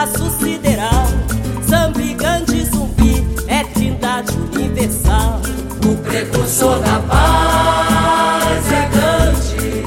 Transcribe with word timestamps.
espaço 0.00 0.30
sideral. 0.38 1.06
Zambi, 1.68 2.14
grande 2.14 2.64
zumbi, 2.64 3.26
é 3.46 3.64
trindade 3.64 4.32
universal. 4.54 5.40
O 5.84 5.94
precursor 5.96 6.78
da 6.78 7.00
paz 7.00 8.72
errante, 8.72 9.84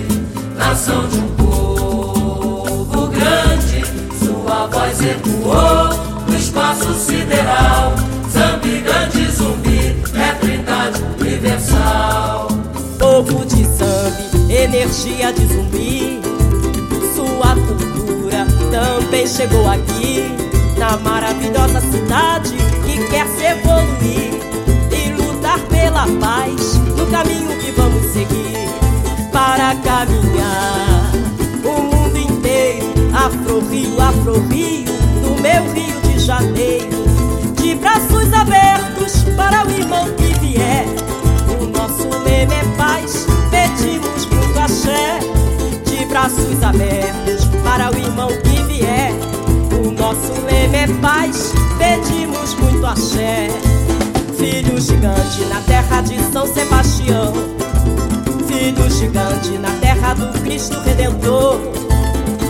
nação 0.55 1.07
de 1.07 1.17
um 1.17 1.27
povo 1.35 3.07
grande, 3.07 3.83
sua 4.23 4.67
voz 4.67 5.01
ecoou 5.01 6.25
no 6.27 6.35
espaço 6.35 6.93
sideral. 6.93 7.93
Zambi, 8.29 8.81
grande 8.81 9.31
zumbi, 9.31 9.95
é 10.13 10.31
trindade 10.39 11.01
universal. 11.19 12.49
Povo 12.99 13.45
de 13.45 13.63
Zambi, 13.65 14.53
energia 14.53 15.33
de 15.33 15.47
zumbi. 15.47 16.21
Sua 17.15 17.55
cultura 17.55 17.82
também 18.73 19.27
chegou 19.27 19.69
aqui. 19.69 20.35
Na 20.77 20.97
maravilhosa 20.97 21.79
cidade 21.79 22.57
que 22.83 23.07
quer 23.07 23.27
se 23.27 23.45
evoluir 23.45 24.33
e 24.91 25.11
lutar 25.13 25.59
pela 25.69 26.07
paz 26.19 26.77
no 26.97 27.05
caminho 27.05 27.55
que 27.59 27.71
vamos 27.71 28.03
seguir 28.11 28.67
para 29.31 29.75
caminhar 29.75 31.11
o 31.63 31.81
mundo 31.83 32.17
inteiro. 32.17 32.91
Afro-Rio, 33.13 34.01
Afro-Rio, 34.01 34.91
no 35.21 35.39
meu 35.39 35.71
Rio 35.73 36.01
de 36.01 36.19
Janeiro, 36.19 37.05
de 37.55 37.75
braços 37.75 38.33
abertos 38.33 39.23
para 39.37 39.65
o 39.67 39.71
irmão 39.71 40.09
que 40.15 40.33
vier. 40.39 40.85
O 41.61 41.67
nosso 41.67 42.09
lema 42.25 42.55
é 42.55 42.63
paz, 42.75 43.27
pedimos 43.51 44.25
muito 44.25 44.59
axé. 44.59 45.19
De 45.85 46.05
braços 46.05 46.61
abertos 46.63 47.45
para 47.63 47.91
o 47.91 47.97
irmão 47.97 48.29
paz, 51.01 51.53
pedimos 51.77 52.55
muito 52.55 52.85
axé. 52.85 53.47
Filho 54.37 54.79
gigante 54.79 55.45
na 55.45 55.61
terra 55.61 56.01
de 56.01 56.19
São 56.31 56.45
Sebastião. 56.45 57.33
Filho 58.47 58.89
gigante 58.89 59.57
na 59.59 59.71
terra 59.79 60.13
do 60.13 60.27
Cristo 60.41 60.79
Redentor. 60.81 61.59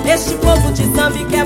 Este 0.06 0.34
povo 0.36 0.72
de 0.72 0.84
Zambi 0.96 1.24
que 1.26 1.36
é 1.36 1.43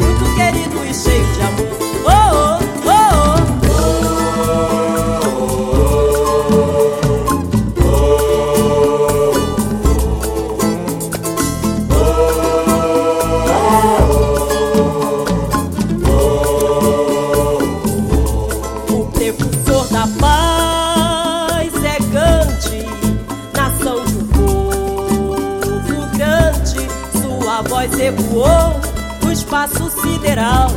Sua 27.58 27.63
voz 27.63 28.00
ecoou 28.00 28.80
no 29.23 29.31
espaço 29.31 29.89
sideral. 29.89 30.70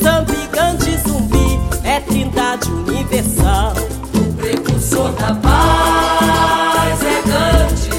Zambi, 0.00 0.46
Gandhi, 0.52 0.96
zumbi, 0.98 1.58
é 1.82 1.98
trindade 1.98 2.70
universal. 2.70 3.72
O 4.14 4.32
precursor 4.34 5.10
da 5.14 5.34
paz 5.34 7.00
é 7.02 7.22
grande, 7.22 7.90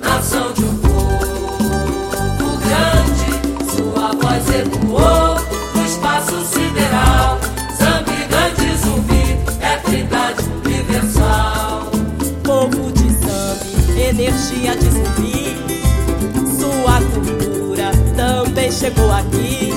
nação 0.00 0.52
de 0.52 0.64
um 0.64 0.76
povo 0.78 2.58
grande. 2.58 3.30
Sua 3.70 4.10
voz 4.20 4.50
ecoou 4.50 5.36
no 5.76 5.86
espaço 5.86 6.44
sideral. 6.46 7.38
Zambi, 7.78 8.26
grande 8.28 8.76
zumbi, 8.78 9.38
é 9.60 9.76
trindade 9.76 10.42
universal. 10.64 11.88
Povo 12.42 12.90
de 12.90 13.10
Zambi, 13.12 14.00
energia 14.00 14.74
de 14.74 14.90
zumbi. 14.90 15.33
Chegou 18.74 19.10
aqui. 19.12 19.72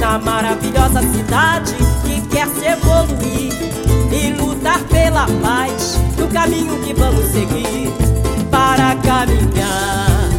Na 0.00 0.18
maravilhosa 0.18 1.00
cidade 1.02 1.74
que 2.04 2.20
quer 2.28 2.46
se 2.48 2.66
evoluir 2.66 3.52
e 4.12 4.32
lutar 4.40 4.80
pela 4.84 5.26
paz 5.42 5.98
no 6.16 6.28
caminho 6.28 6.78
que 6.80 6.94
vamos 6.94 7.24
seguir 7.26 7.92
para 8.50 8.94
caminhar 8.96 10.30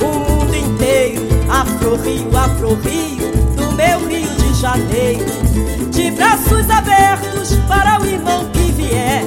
o 0.00 0.18
mundo 0.18 0.54
inteiro. 0.54 1.22
Afro-Rio, 1.48 2.36
Afro-Rio, 2.36 3.32
do 3.56 3.72
meu 3.72 4.00
Rio 4.08 4.28
de 4.36 4.54
Janeiro. 4.60 5.24
De 5.90 6.10
braços 6.10 6.68
abertos 6.68 7.54
para 7.68 8.00
o 8.00 8.06
irmão 8.06 8.46
que 8.52 8.72
vier. 8.72 9.24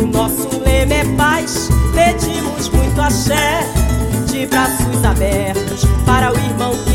O 0.00 0.06
nosso 0.06 0.48
lema 0.64 0.94
é 0.94 1.04
paz, 1.16 1.68
pedimos 1.92 2.68
muito 2.68 3.00
axé. 3.00 3.66
De 4.30 4.46
braços 4.46 5.04
abertos 5.04 5.84
para 6.06 6.32
o 6.32 6.36
irmão 6.36 6.70
que. 6.84 6.87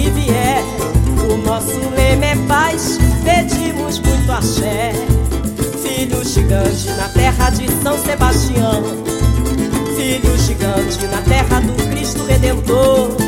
O 1.33 1.37
nosso 1.37 1.79
lema 1.95 2.25
é 2.25 2.35
paz, 2.47 2.99
pedimos 3.23 3.97
muito 3.97 4.31
axé. 4.31 4.93
Filho 5.81 6.23
gigante 6.23 6.87
na 6.91 7.09
terra 7.09 7.49
de 7.49 7.65
São 7.81 7.97
Sebastião. 7.97 8.83
Filho 9.95 10.37
gigante 10.37 11.07
na 11.07 11.21
terra 11.23 11.59
do 11.59 11.73
Cristo 11.89 12.23
Redentor. 12.25 13.22